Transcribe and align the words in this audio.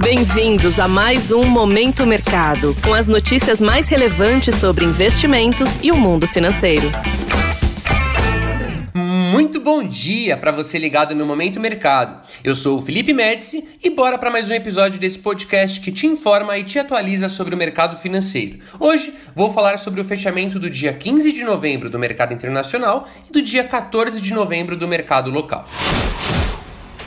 Bem-vindos 0.00 0.78
a 0.78 0.86
mais 0.86 1.32
um 1.32 1.44
Momento 1.44 2.06
Mercado, 2.06 2.74
com 2.84 2.94
as 2.94 3.08
notícias 3.08 3.60
mais 3.60 3.88
relevantes 3.88 4.54
sobre 4.54 4.84
investimentos 4.84 5.78
e 5.82 5.90
o 5.90 5.96
mundo 5.96 6.26
financeiro. 6.26 6.88
Muito 8.94 9.60
bom 9.60 9.82
dia 9.82 10.36
para 10.36 10.52
você 10.52 10.78
ligado 10.78 11.14
no 11.14 11.26
Momento 11.26 11.60
Mercado. 11.60 12.22
Eu 12.44 12.54
sou 12.54 12.78
o 12.78 12.82
Felipe 12.82 13.12
Médici 13.12 13.68
e 13.82 13.90
bora 13.90 14.16
para 14.16 14.30
mais 14.30 14.48
um 14.48 14.54
episódio 14.54 15.00
desse 15.00 15.18
podcast 15.18 15.80
que 15.80 15.90
te 15.90 16.06
informa 16.06 16.56
e 16.56 16.64
te 16.64 16.78
atualiza 16.78 17.28
sobre 17.28 17.54
o 17.54 17.58
mercado 17.58 17.96
financeiro. 17.96 18.60
Hoje 18.78 19.12
vou 19.34 19.52
falar 19.52 19.78
sobre 19.78 20.00
o 20.00 20.04
fechamento 20.04 20.60
do 20.60 20.70
dia 20.70 20.92
15 20.92 21.32
de 21.32 21.44
novembro 21.44 21.90
do 21.90 21.98
mercado 21.98 22.32
internacional 22.32 23.06
e 23.28 23.32
do 23.32 23.42
dia 23.42 23.64
14 23.64 24.20
de 24.20 24.32
novembro 24.32 24.76
do 24.76 24.86
mercado 24.86 25.30
local. 25.30 25.66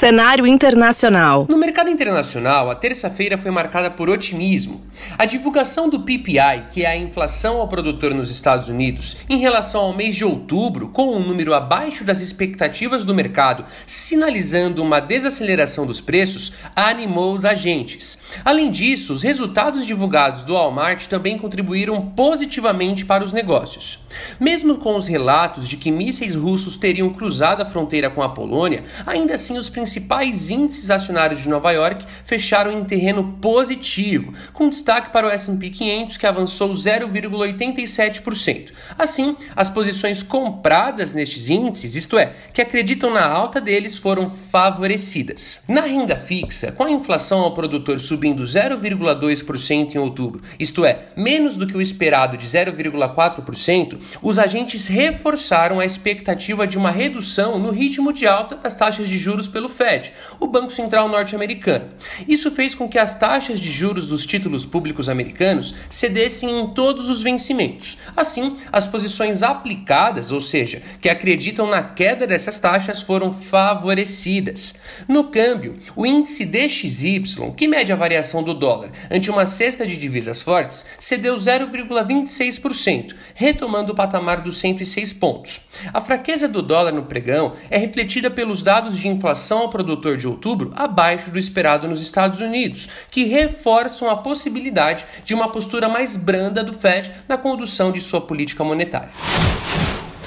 Cenário 0.00 0.46
internacional. 0.46 1.44
No 1.46 1.58
mercado 1.58 1.90
internacional, 1.90 2.70
a 2.70 2.74
terça-feira 2.74 3.36
foi 3.36 3.50
marcada 3.50 3.90
por 3.90 4.08
otimismo. 4.08 4.80
A 5.18 5.26
divulgação 5.26 5.90
do 5.90 6.00
PPI, 6.00 6.68
que 6.70 6.86
é 6.86 6.86
a 6.86 6.96
inflação 6.96 7.58
ao 7.58 7.68
produtor 7.68 8.14
nos 8.14 8.30
Estados 8.30 8.70
Unidos, 8.70 9.18
em 9.28 9.36
relação 9.36 9.82
ao 9.82 9.94
mês 9.94 10.16
de 10.16 10.24
outubro, 10.24 10.88
com 10.88 11.14
um 11.14 11.20
número 11.20 11.52
abaixo 11.52 12.02
das 12.02 12.18
expectativas 12.18 13.04
do 13.04 13.14
mercado, 13.14 13.66
sinalizando 13.84 14.82
uma 14.82 15.00
desaceleração 15.00 15.84
dos 15.84 16.00
preços, 16.00 16.54
animou 16.74 17.34
os 17.34 17.44
agentes. 17.44 18.22
Além 18.42 18.70
disso, 18.70 19.12
os 19.12 19.22
resultados 19.22 19.84
divulgados 19.84 20.44
do 20.44 20.54
Walmart 20.54 21.08
também 21.08 21.36
contribuíram 21.36 22.00
positivamente 22.00 23.04
para 23.04 23.22
os 23.22 23.34
negócios. 23.34 23.98
Mesmo 24.38 24.78
com 24.78 24.96
os 24.96 25.06
relatos 25.06 25.68
de 25.68 25.76
que 25.76 25.90
mísseis 25.90 26.34
russos 26.34 26.76
teriam 26.76 27.10
cruzado 27.10 27.62
a 27.62 27.66
fronteira 27.66 28.10
com 28.10 28.22
a 28.22 28.28
Polônia, 28.28 28.84
ainda 29.06 29.34
assim 29.34 29.58
os 29.58 29.68
principais 29.68 30.50
índices 30.50 30.90
acionários 30.90 31.40
de 31.40 31.48
Nova 31.48 31.70
York 31.72 32.04
fecharam 32.24 32.72
em 32.72 32.84
terreno 32.84 33.38
positivo, 33.40 34.32
com 34.52 34.68
destaque 34.68 35.10
para 35.10 35.26
o 35.26 35.30
S&P 35.30 35.70
500 35.70 36.16
que 36.16 36.26
avançou 36.26 36.72
0,87%. 36.72 38.70
Assim, 38.98 39.36
as 39.54 39.70
posições 39.70 40.22
compradas 40.22 41.12
nestes 41.12 41.48
índices, 41.48 41.94
isto 41.94 42.18
é, 42.18 42.34
que 42.52 42.62
acreditam 42.62 43.12
na 43.12 43.26
alta 43.26 43.60
deles, 43.60 43.98
foram 43.98 44.28
favorecidas. 44.30 45.62
Na 45.68 45.82
renda 45.82 46.16
fixa, 46.16 46.72
com 46.72 46.84
a 46.84 46.90
inflação 46.90 47.40
ao 47.40 47.54
produtor 47.54 48.00
subindo 48.00 48.42
0,2% 48.42 49.94
em 49.94 49.98
outubro, 49.98 50.42
isto 50.58 50.84
é, 50.84 51.06
menos 51.16 51.56
do 51.56 51.66
que 51.66 51.76
o 51.76 51.80
esperado 51.80 52.36
de 52.36 52.46
0,4%, 52.46 53.98
os 54.22 54.38
agentes 54.38 54.88
reforçaram 54.88 55.80
a 55.80 55.84
expectativa 55.84 56.66
de 56.66 56.78
uma 56.78 56.90
redução 56.90 57.58
no 57.58 57.70
ritmo 57.70 58.12
de 58.12 58.26
alta 58.26 58.56
das 58.56 58.76
taxas 58.76 59.08
de 59.08 59.18
juros 59.18 59.48
pelo 59.48 59.68
Fed, 59.68 60.12
o 60.38 60.46
Banco 60.46 60.72
Central 60.72 61.08
norte-americano. 61.08 61.90
Isso 62.28 62.50
fez 62.50 62.74
com 62.74 62.88
que 62.88 62.98
as 62.98 63.18
taxas 63.18 63.60
de 63.60 63.70
juros 63.70 64.08
dos 64.08 64.26
títulos 64.26 64.64
públicos 64.64 65.08
americanos 65.08 65.74
cedessem 65.88 66.60
em 66.60 66.66
todos 66.68 67.08
os 67.08 67.22
vencimentos. 67.22 67.98
Assim, 68.16 68.56
as 68.72 68.86
posições 68.86 69.42
aplicadas, 69.42 70.32
ou 70.32 70.40
seja, 70.40 70.82
que 71.00 71.08
acreditam 71.08 71.66
na 71.66 71.82
queda 71.82 72.26
dessas 72.26 72.58
taxas, 72.58 73.02
foram 73.02 73.32
favorecidas. 73.32 74.74
No 75.08 75.24
câmbio, 75.24 75.76
o 75.96 76.06
índice 76.06 76.44
DXY, 76.44 77.52
que 77.56 77.68
mede 77.68 77.92
a 77.92 77.96
variação 77.96 78.42
do 78.42 78.54
dólar 78.54 78.90
ante 79.10 79.30
uma 79.30 79.46
cesta 79.46 79.86
de 79.86 79.96
divisas 79.96 80.42
fortes, 80.42 80.86
cedeu 80.98 81.36
0,26%, 81.36 83.14
retomando 83.34 83.89
o 83.90 83.94
patamar 83.94 84.40
dos 84.40 84.58
106 84.58 85.12
pontos. 85.14 85.60
A 85.92 86.00
fraqueza 86.00 86.48
do 86.48 86.62
dólar 86.62 86.92
no 86.92 87.04
pregão 87.04 87.52
é 87.70 87.78
refletida 87.78 88.30
pelos 88.30 88.62
dados 88.62 88.98
de 88.98 89.08
inflação 89.08 89.68
produtor 89.68 90.16
de 90.16 90.26
outubro 90.26 90.72
abaixo 90.76 91.30
do 91.30 91.38
esperado 91.38 91.88
nos 91.88 92.00
Estados 92.00 92.40
Unidos, 92.40 92.88
que 93.10 93.24
reforçam 93.24 94.08
a 94.10 94.16
possibilidade 94.16 95.04
de 95.24 95.34
uma 95.34 95.50
postura 95.50 95.88
mais 95.88 96.16
branda 96.16 96.62
do 96.62 96.72
Fed 96.72 97.10
na 97.28 97.38
condução 97.38 97.92
de 97.92 98.00
sua 98.00 98.20
política 98.20 98.64
monetária. 98.64 99.10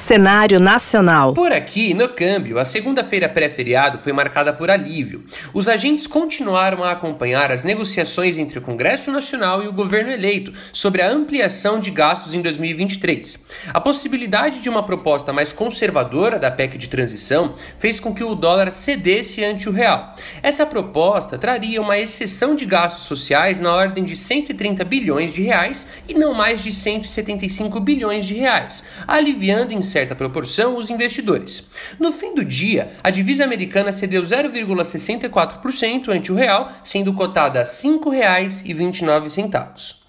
Cenário 0.04 0.60
nacional. 0.60 1.34
Por 1.34 1.54
aqui, 1.54 1.94
no 1.94 2.10
câmbio, 2.10 2.60
a 2.60 2.66
segunda-feira 2.66 3.30
pré-feriado 3.30 3.98
foi 3.98 4.12
marcada 4.12 4.52
por 4.52 4.70
alívio. 4.70 5.24
Os 5.54 5.70
agentes 5.70 6.08
continuaram 6.08 6.84
a 6.84 6.92
acompanhar 6.92 7.54
as 7.54 7.64
negociações 7.64 8.38
entre 8.38 8.60
o 8.60 8.62
Congresso 8.62 9.10
Nacional 9.10 9.64
e 9.64 9.68
o 9.70 9.72
governo 9.72 10.12
eleito 10.12 10.52
sobre 10.74 11.02
a 11.02 11.10
ampliação 11.10 11.80
de 11.80 11.90
gastos 11.90 12.34
em 12.34 12.42
2023. 12.42 13.46
A 13.74 13.80
possibilidade 13.80 14.60
de 14.60 14.68
uma 14.68 14.84
proposta 14.84 15.32
mais 15.32 15.54
conservadora 15.54 16.38
da 16.38 16.52
PEC 16.52 16.78
de 16.78 16.90
transição 16.90 17.56
fez 17.80 18.02
com 18.02 18.14
que 18.14 18.26
o 18.26 18.36
dólar 18.36 18.74
cedesse 18.74 19.42
ante 19.42 19.70
o 19.70 19.72
real. 19.72 20.18
Essa 20.42 20.66
proposta 20.66 21.38
traria 21.38 21.82
uma 21.82 21.98
exceção 21.98 22.58
de 22.58 22.66
gastos 22.66 23.06
sociais 23.06 23.58
na 23.62 23.74
ordem 23.74 24.04
de 24.04 24.18
130 24.18 24.84
bilhões 24.84 25.32
de 25.32 25.44
reais 25.44 25.88
e 26.10 26.14
não 26.14 26.34
mais 26.34 26.62
de 26.62 26.74
175 26.74 27.80
bilhões 27.80 28.26
de 28.26 28.34
reais, 28.34 28.84
aliviando 29.08 29.74
em 29.74 29.82
certa 29.94 30.16
proporção 30.16 30.76
os 30.76 30.90
investidores. 30.90 31.70
No 32.00 32.12
fim 32.12 32.34
do 32.34 32.44
dia, 32.44 32.94
a 33.04 33.12
divisa 33.12 33.44
americana 33.44 33.92
cedeu 33.92 34.24
0,64% 34.24 36.10
ante 36.10 36.32
o 36.32 36.36
real, 36.36 36.72
sendo 36.84 37.14
cotada 37.14 37.60
a 37.60 37.64
R$ 37.64 37.70
5,29. 37.70 40.03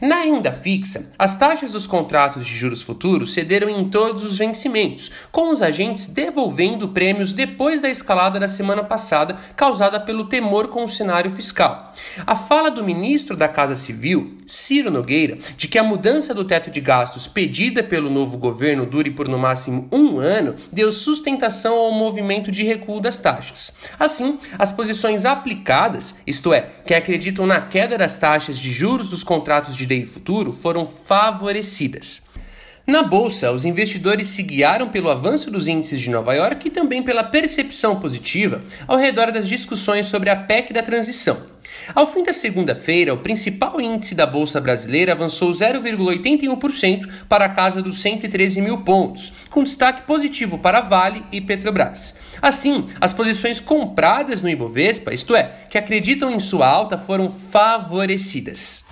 Na 0.00 0.20
renda 0.20 0.52
fixa, 0.52 1.12
as 1.18 1.36
taxas 1.38 1.72
dos 1.72 1.86
contratos 1.86 2.46
de 2.46 2.54
juros 2.54 2.82
futuros 2.82 3.34
cederam 3.34 3.68
em 3.68 3.88
todos 3.88 4.24
os 4.24 4.38
vencimentos, 4.38 5.10
com 5.30 5.50
os 5.50 5.62
agentes 5.62 6.06
devolvendo 6.06 6.88
prêmios 6.88 7.32
depois 7.32 7.80
da 7.80 7.88
escalada 7.88 8.38
da 8.38 8.48
semana 8.48 8.82
passada 8.82 9.36
causada 9.56 10.00
pelo 10.00 10.24
temor 10.24 10.68
com 10.68 10.84
o 10.84 10.88
cenário 10.88 11.30
fiscal. 11.30 11.92
A 12.26 12.34
fala 12.36 12.70
do 12.70 12.84
ministro 12.84 13.36
da 13.36 13.48
Casa 13.48 13.74
Civil, 13.74 14.36
Ciro 14.46 14.90
Nogueira, 14.90 15.38
de 15.56 15.68
que 15.68 15.78
a 15.78 15.82
mudança 15.82 16.32
do 16.32 16.44
teto 16.44 16.70
de 16.70 16.80
gastos 16.80 17.26
pedida 17.26 17.82
pelo 17.82 18.10
novo 18.10 18.38
governo 18.38 18.86
dure 18.86 19.10
por 19.10 19.28
no 19.28 19.38
máximo 19.38 19.88
um 19.92 20.18
ano, 20.18 20.56
deu 20.72 20.92
sustentação 20.92 21.74
ao 21.74 21.92
movimento 21.92 22.50
de 22.50 22.62
recuo 22.62 23.00
das 23.00 23.16
taxas. 23.16 23.72
Assim, 23.98 24.38
as 24.58 24.72
posições 24.72 25.24
aplicadas, 25.24 26.20
isto 26.26 26.52
é, 26.54 26.70
que 26.86 26.94
acreditam 26.94 27.46
na 27.46 27.60
queda 27.60 27.98
das 27.98 28.16
taxas 28.16 28.58
de 28.58 28.70
juros 28.70 29.10
dos 29.10 29.22
contratos 29.22 29.49
de 29.76 29.86
DI 29.86 30.06
futuro, 30.06 30.52
foram 30.52 30.86
favorecidas. 30.86 32.22
Na 32.86 33.02
bolsa, 33.02 33.52
os 33.52 33.64
investidores 33.64 34.28
se 34.28 34.42
guiaram 34.42 34.88
pelo 34.88 35.10
avanço 35.10 35.50
dos 35.50 35.68
índices 35.68 36.00
de 36.00 36.10
Nova 36.10 36.34
York 36.34 36.68
e 36.68 36.70
também 36.70 37.02
pela 37.02 37.22
percepção 37.22 38.00
positiva 38.00 38.62
ao 38.86 38.96
redor 38.96 39.30
das 39.30 39.48
discussões 39.48 40.06
sobre 40.06 40.30
a 40.30 40.36
PEC 40.36 40.72
da 40.72 40.82
transição. 40.82 41.50
Ao 41.94 42.06
fim 42.06 42.22
da 42.22 42.32
segunda-feira, 42.32 43.14
o 43.14 43.18
principal 43.18 43.80
índice 43.80 44.14
da 44.14 44.26
Bolsa 44.26 44.60
Brasileira 44.60 45.12
avançou 45.12 45.50
0,81% 45.50 47.08
para 47.28 47.46
a 47.46 47.48
casa 47.48 47.82
dos 47.82 48.00
113 48.00 48.60
mil 48.60 48.78
pontos, 48.78 49.32
com 49.50 49.64
destaque 49.64 50.02
positivo 50.02 50.58
para 50.58 50.80
Vale 50.80 51.24
e 51.32 51.40
Petrobras. 51.40 52.16
Assim, 52.40 52.86
as 53.00 53.12
posições 53.12 53.60
compradas 53.60 54.42
no 54.42 54.48
Ibovespa, 54.48 55.12
isto 55.12 55.34
é, 55.34 55.52
que 55.68 55.78
acreditam 55.78 56.30
em 56.30 56.40
sua 56.40 56.68
alta, 56.68 56.96
foram 56.96 57.30
favorecidas. 57.30 58.84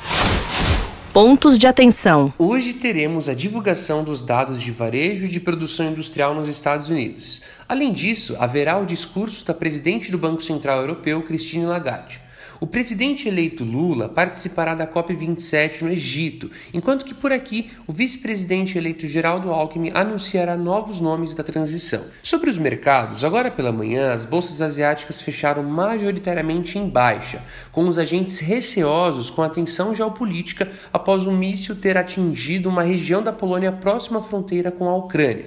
Pontos 1.20 1.58
de 1.58 1.66
atenção. 1.66 2.32
Hoje 2.38 2.74
teremos 2.74 3.28
a 3.28 3.34
divulgação 3.34 4.04
dos 4.04 4.20
dados 4.20 4.62
de 4.62 4.70
varejo 4.70 5.24
e 5.24 5.28
de 5.28 5.40
produção 5.40 5.90
industrial 5.90 6.32
nos 6.32 6.46
Estados 6.46 6.88
Unidos. 6.90 7.42
Além 7.68 7.92
disso, 7.92 8.36
haverá 8.38 8.78
o 8.78 8.86
discurso 8.86 9.44
da 9.44 9.52
presidente 9.52 10.12
do 10.12 10.16
Banco 10.16 10.40
Central 10.40 10.78
Europeu, 10.80 11.20
Christine 11.22 11.66
Lagarde. 11.66 12.20
O 12.60 12.66
presidente 12.66 13.28
eleito 13.28 13.62
Lula 13.62 14.08
participará 14.08 14.74
da 14.74 14.84
COP27 14.84 15.82
no 15.82 15.90
Egito, 15.90 16.50
enquanto 16.74 17.04
que 17.04 17.14
por 17.14 17.30
aqui 17.30 17.70
o 17.86 17.92
vice-presidente 17.92 18.76
eleito 18.76 19.06
Geraldo 19.06 19.52
Alckmin 19.52 19.92
anunciará 19.94 20.56
novos 20.56 21.00
nomes 21.00 21.36
da 21.36 21.44
transição. 21.44 22.02
Sobre 22.20 22.50
os 22.50 22.58
mercados, 22.58 23.22
agora 23.22 23.48
pela 23.48 23.70
manhã 23.70 24.12
as 24.12 24.24
bolsas 24.24 24.60
asiáticas 24.60 25.20
fecharam 25.20 25.62
majoritariamente 25.62 26.76
em 26.76 26.88
baixa, 26.88 27.44
com 27.70 27.86
os 27.86 27.96
agentes 27.96 28.40
receosos 28.40 29.30
com 29.30 29.42
a 29.42 29.48
tensão 29.48 29.94
geopolítica 29.94 30.68
após 30.92 31.26
o 31.26 31.30
míssil 31.30 31.76
ter 31.76 31.96
atingido 31.96 32.68
uma 32.68 32.82
região 32.82 33.22
da 33.22 33.32
Polônia 33.32 33.70
próxima 33.70 34.18
à 34.18 34.22
fronteira 34.22 34.72
com 34.72 34.88
a 34.88 34.96
Ucrânia. 34.96 35.46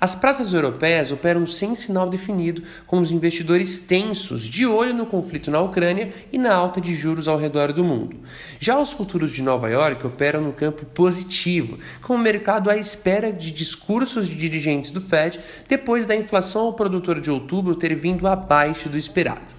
As 0.00 0.14
praças 0.14 0.52
europeias 0.52 1.10
operam 1.10 1.46
sem 1.46 1.74
sinal 1.74 2.08
definido, 2.08 2.62
com 2.86 2.98
os 2.98 3.10
investidores 3.10 3.80
tensos 3.80 4.42
de 4.42 4.66
olho 4.66 4.94
no 4.94 5.06
conflito 5.06 5.50
na 5.50 5.60
Ucrânia 5.60 6.12
e 6.32 6.38
na 6.48 6.54
alta 6.54 6.80
de 6.80 6.94
juros 6.94 7.28
ao 7.28 7.36
redor 7.36 7.72
do 7.72 7.84
mundo. 7.84 8.16
Já 8.58 8.78
os 8.78 8.90
futuros 8.90 9.30
de 9.30 9.42
Nova 9.42 9.68
York 9.68 10.06
operam 10.06 10.40
no 10.40 10.52
campo 10.52 10.86
positivo, 10.86 11.78
com 12.02 12.14
o 12.14 12.18
mercado 12.18 12.70
à 12.70 12.76
espera 12.76 13.30
de 13.30 13.50
discursos 13.50 14.26
de 14.26 14.34
dirigentes 14.34 14.90
do 14.90 15.00
Fed 15.00 15.38
depois 15.68 16.06
da 16.06 16.16
inflação 16.16 16.62
ao 16.62 16.72
produtor 16.72 17.20
de 17.20 17.30
outubro 17.30 17.74
ter 17.74 17.94
vindo 17.94 18.26
abaixo 18.26 18.88
do 18.88 18.96
esperado. 18.96 19.58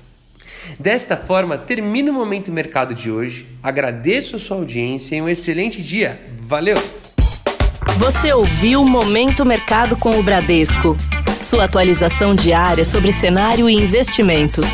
Desta 0.79 1.15
forma, 1.15 1.57
termina 1.57 2.11
o 2.11 2.13
Momento 2.13 2.51
Mercado 2.51 2.93
de 2.93 3.11
hoje. 3.11 3.47
Agradeço 3.61 4.35
a 4.35 4.39
sua 4.39 4.57
audiência 4.57 5.15
e 5.15 5.21
um 5.21 5.29
excelente 5.29 5.81
dia. 5.81 6.19
Valeu! 6.41 6.77
Você 7.97 8.33
ouviu 8.33 8.83
Momento 8.83 9.45
Mercado 9.45 9.95
com 9.95 10.19
o 10.19 10.23
Bradesco. 10.23 10.97
Sua 11.41 11.65
atualização 11.65 12.33
diária 12.33 12.83
sobre 12.83 13.11
cenário 13.11 13.69
e 13.69 13.73
investimentos. 13.73 14.65